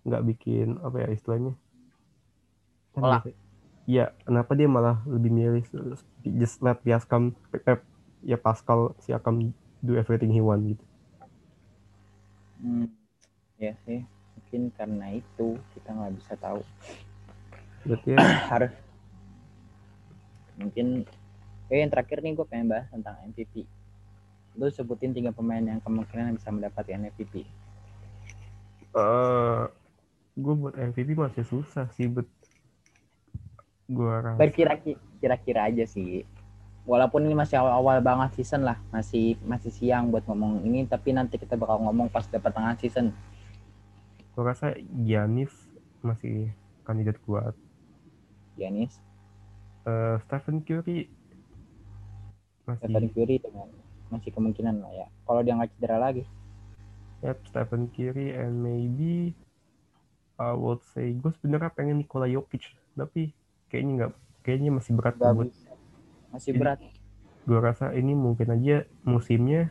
[0.04, 1.56] nggak bikin apa ya istilahnya
[2.94, 3.34] Kan
[3.84, 5.64] Iya, kenapa dia malah lebih milih
[6.40, 7.36] just let Siakam
[7.68, 7.80] eh,
[8.24, 9.52] ya Pascal Siakam
[9.84, 10.84] do everything he want gitu.
[12.64, 12.88] Hmm,
[13.60, 14.00] ya sih.
[14.40, 16.64] Mungkin karena itu kita nggak bisa tahu.
[17.84, 18.72] Berarti ya, Harus
[20.56, 21.04] mungkin
[21.68, 23.68] eh yang terakhir nih gue pengen bahas tentang MVP.
[24.56, 27.44] Lu sebutin tiga pemain yang kemungkinan bisa mendapatkan MVP.
[28.94, 29.62] eh
[30.34, 32.26] gue buat MVP masih susah sih, bet
[33.90, 36.24] gue rasa Berkira-kira kira-kira aja sih.
[36.84, 41.40] Walaupun ini masih awal-awal banget season lah, masih masih siang buat ngomong ini, tapi nanti
[41.40, 43.08] kita bakal ngomong pas di pertengahan season.
[44.34, 44.74] gue rasa
[45.06, 45.54] Giannis
[46.02, 46.50] masih
[46.82, 47.54] kandidat kuat.
[48.58, 49.00] Giannis,
[49.84, 51.08] Eh Stephen Curry
[52.64, 53.68] masih Stephen Curry dengan
[54.08, 55.06] masih kemungkinan lah ya.
[55.28, 56.24] Kalau dia nggak cedera lagi,
[57.24, 59.32] Yep, Stephen Curry and maybe
[60.36, 63.32] I would say gue sebenarnya pengen Nikola Jokic tapi
[63.74, 65.70] kayaknya nggak kayaknya masih berat nggak buat bisa.
[66.30, 66.78] Masih Jadi- berat.
[67.44, 69.68] gue rasa ini mungkin aja musimnya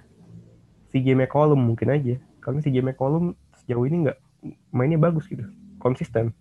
[0.91, 4.17] si J McCollum mungkin aja karena si J McCollum sejauh ini nggak
[4.69, 5.41] mainnya bagus gitu
[5.79, 6.35] konsisten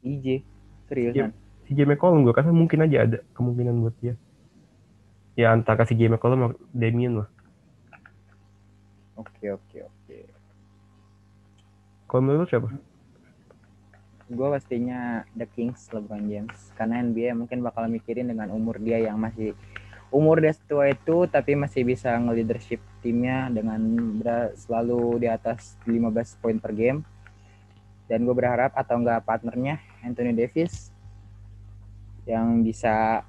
[0.00, 0.44] IJ,
[0.86, 1.32] seriusan.
[1.64, 4.14] si J McCollum gue rasa mungkin aja ada kemungkinan buat dia
[5.34, 7.28] ya antara si J McCollum sama Damien lah
[9.14, 10.18] Oke oke oke.
[12.06, 12.70] kalau menurut siapa
[14.30, 19.20] Gue pastinya The Kings LeBron James karena NBA mungkin bakal mikirin dengan umur dia yang
[19.20, 19.52] masih
[20.08, 23.82] umur dia setua itu tapi masih bisa nge-leadership timnya dengan
[24.54, 27.04] selalu di atas 15 poin per game.
[28.04, 30.92] Dan gue berharap atau enggak partnernya Anthony Davis
[32.24, 33.24] yang bisa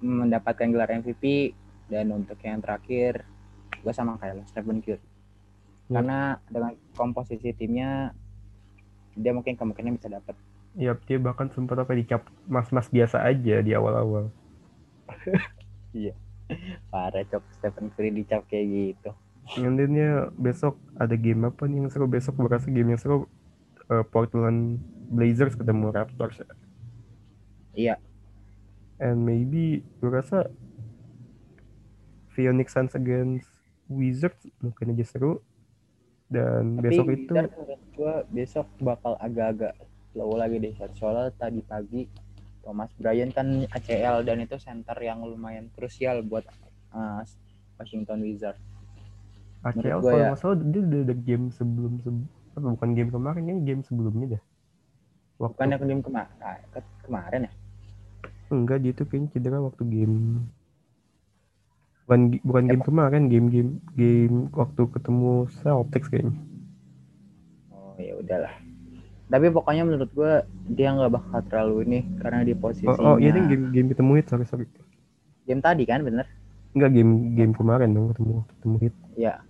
[0.00, 1.56] mendapatkan gelar MVP
[1.88, 3.24] dan untuk yang terakhir
[3.80, 4.98] gue sama kayak Stephen Curry.
[4.98, 6.00] Ya.
[6.00, 8.10] Karena dengan komposisi timnya
[9.16, 10.36] dia mungkin kemungkinan bisa dapat
[10.76, 14.28] ya dia bahkan sempat apa dicap mas-mas biasa aja di awal-awal.
[16.92, 17.42] Parah cok.
[17.58, 19.10] Stephen Curry dicap kayak gitu.
[19.56, 22.06] Nantinya besok ada game apa nih yang seru?
[22.06, 23.24] Besok gue rasa game yang seru
[23.88, 26.38] eh, Portland Blazers ketemu Raptors.
[26.38, 26.46] Ya.
[27.72, 27.96] iya.
[29.00, 30.52] And maybe gue rasa
[32.36, 33.48] Phoenix Suns against
[33.88, 35.40] Wizards mungkin aja seru.
[36.28, 39.72] Dan tapi besok itu Wizards gua besok bakal agak-agak
[40.12, 42.04] slow lagi deh soalnya tadi pagi
[42.64, 46.42] Thomas Bryant kan ACL dan itu center yang lumayan krusial buat
[46.90, 47.22] uh,
[47.78, 48.58] Washington Wizards.
[49.62, 50.26] ACL kalau ya.
[50.34, 54.42] nggak salah dia udah ada game sebelum sebelum bukan game kemarin kan game sebelumnya dah.
[55.36, 57.52] Waktu bukan yang game kema ah, ke- kemarin ya?
[58.50, 60.48] Enggak dia tuh kayaknya cedera waktu game
[62.06, 66.34] bukan bukan game kemarin game game game waktu ketemu Celtics kayaknya
[67.98, 68.54] ya udahlah.
[69.26, 73.34] Tapi pokoknya menurut gua dia nggak bakal terlalu ini karena di posisinya oh, oh iya
[73.34, 74.66] deh game game ketemu hit sorry sorry.
[75.48, 76.26] Game tadi kan bener?
[76.76, 78.94] Enggak game game kemarin dong ketemu ketemu hit.
[79.18, 79.42] Ya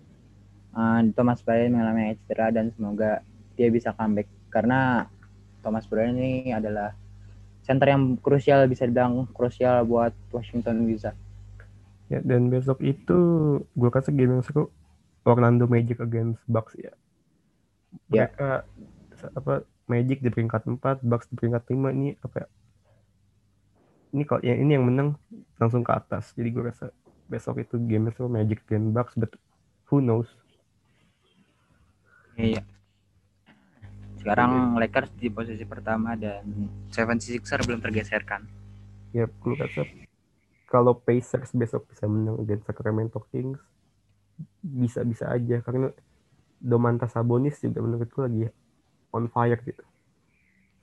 [0.76, 3.24] uh, Thomas Bryant mengalami cedera dan semoga
[3.56, 4.28] dia bisa comeback.
[4.52, 5.08] Karena
[5.64, 6.92] Thomas Bryant ini adalah
[7.64, 11.18] center yang krusial bisa dibilang krusial buat Washington Wizards.
[12.06, 13.18] Ya, dan besok itu
[13.74, 14.70] gue rasa game yang seru
[15.26, 16.94] Orlando Magic against Bucks ya.
[18.12, 18.28] Ya.
[18.30, 18.50] Mereka
[19.36, 19.54] apa
[19.86, 22.48] Magic di peringkat 4, Bucks di peringkat 5 ini apa ya?
[24.14, 25.08] Ini kalau ya ini yang menang
[25.58, 26.34] langsung ke atas.
[26.34, 26.90] Jadi gue rasa
[27.30, 29.30] besok itu game itu Magic dan Bucks, but
[29.90, 30.26] who knows?
[32.34, 32.66] Iya.
[34.18, 36.42] Sekarang Lakers di posisi pertama dan
[36.90, 38.42] 76er belum tergeserkan.
[39.14, 39.86] Ya, gue rasa
[40.66, 43.62] kalau Pacers besok bisa menang against Sacramento Kings,
[44.60, 45.94] bisa-bisa aja karena
[46.60, 48.48] Domantas Sabonis juga menurutku lagi
[49.12, 49.82] on fire gitu.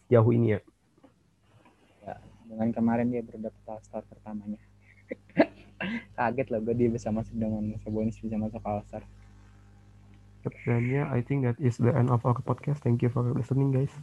[0.07, 0.59] Sejauh ini ya.
[2.05, 2.15] Ya,
[2.45, 4.59] dengan kemarin dia baru dapat All-Star pertamanya.
[6.17, 9.03] Kaget loh gue dia bisa masuk dengan Sabonis bisa masuk All-Star.
[10.67, 12.83] Dan ya, I think that is the end of our podcast.
[12.83, 13.95] Thank you for listening, guys.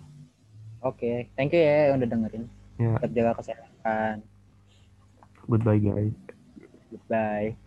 [0.81, 2.45] Oke, thank you ya yang udah dengerin.
[2.81, 4.25] Ya, Tetap jaga kesehatan.
[5.45, 6.17] goodbye, guys.
[6.89, 7.61] Goodbye.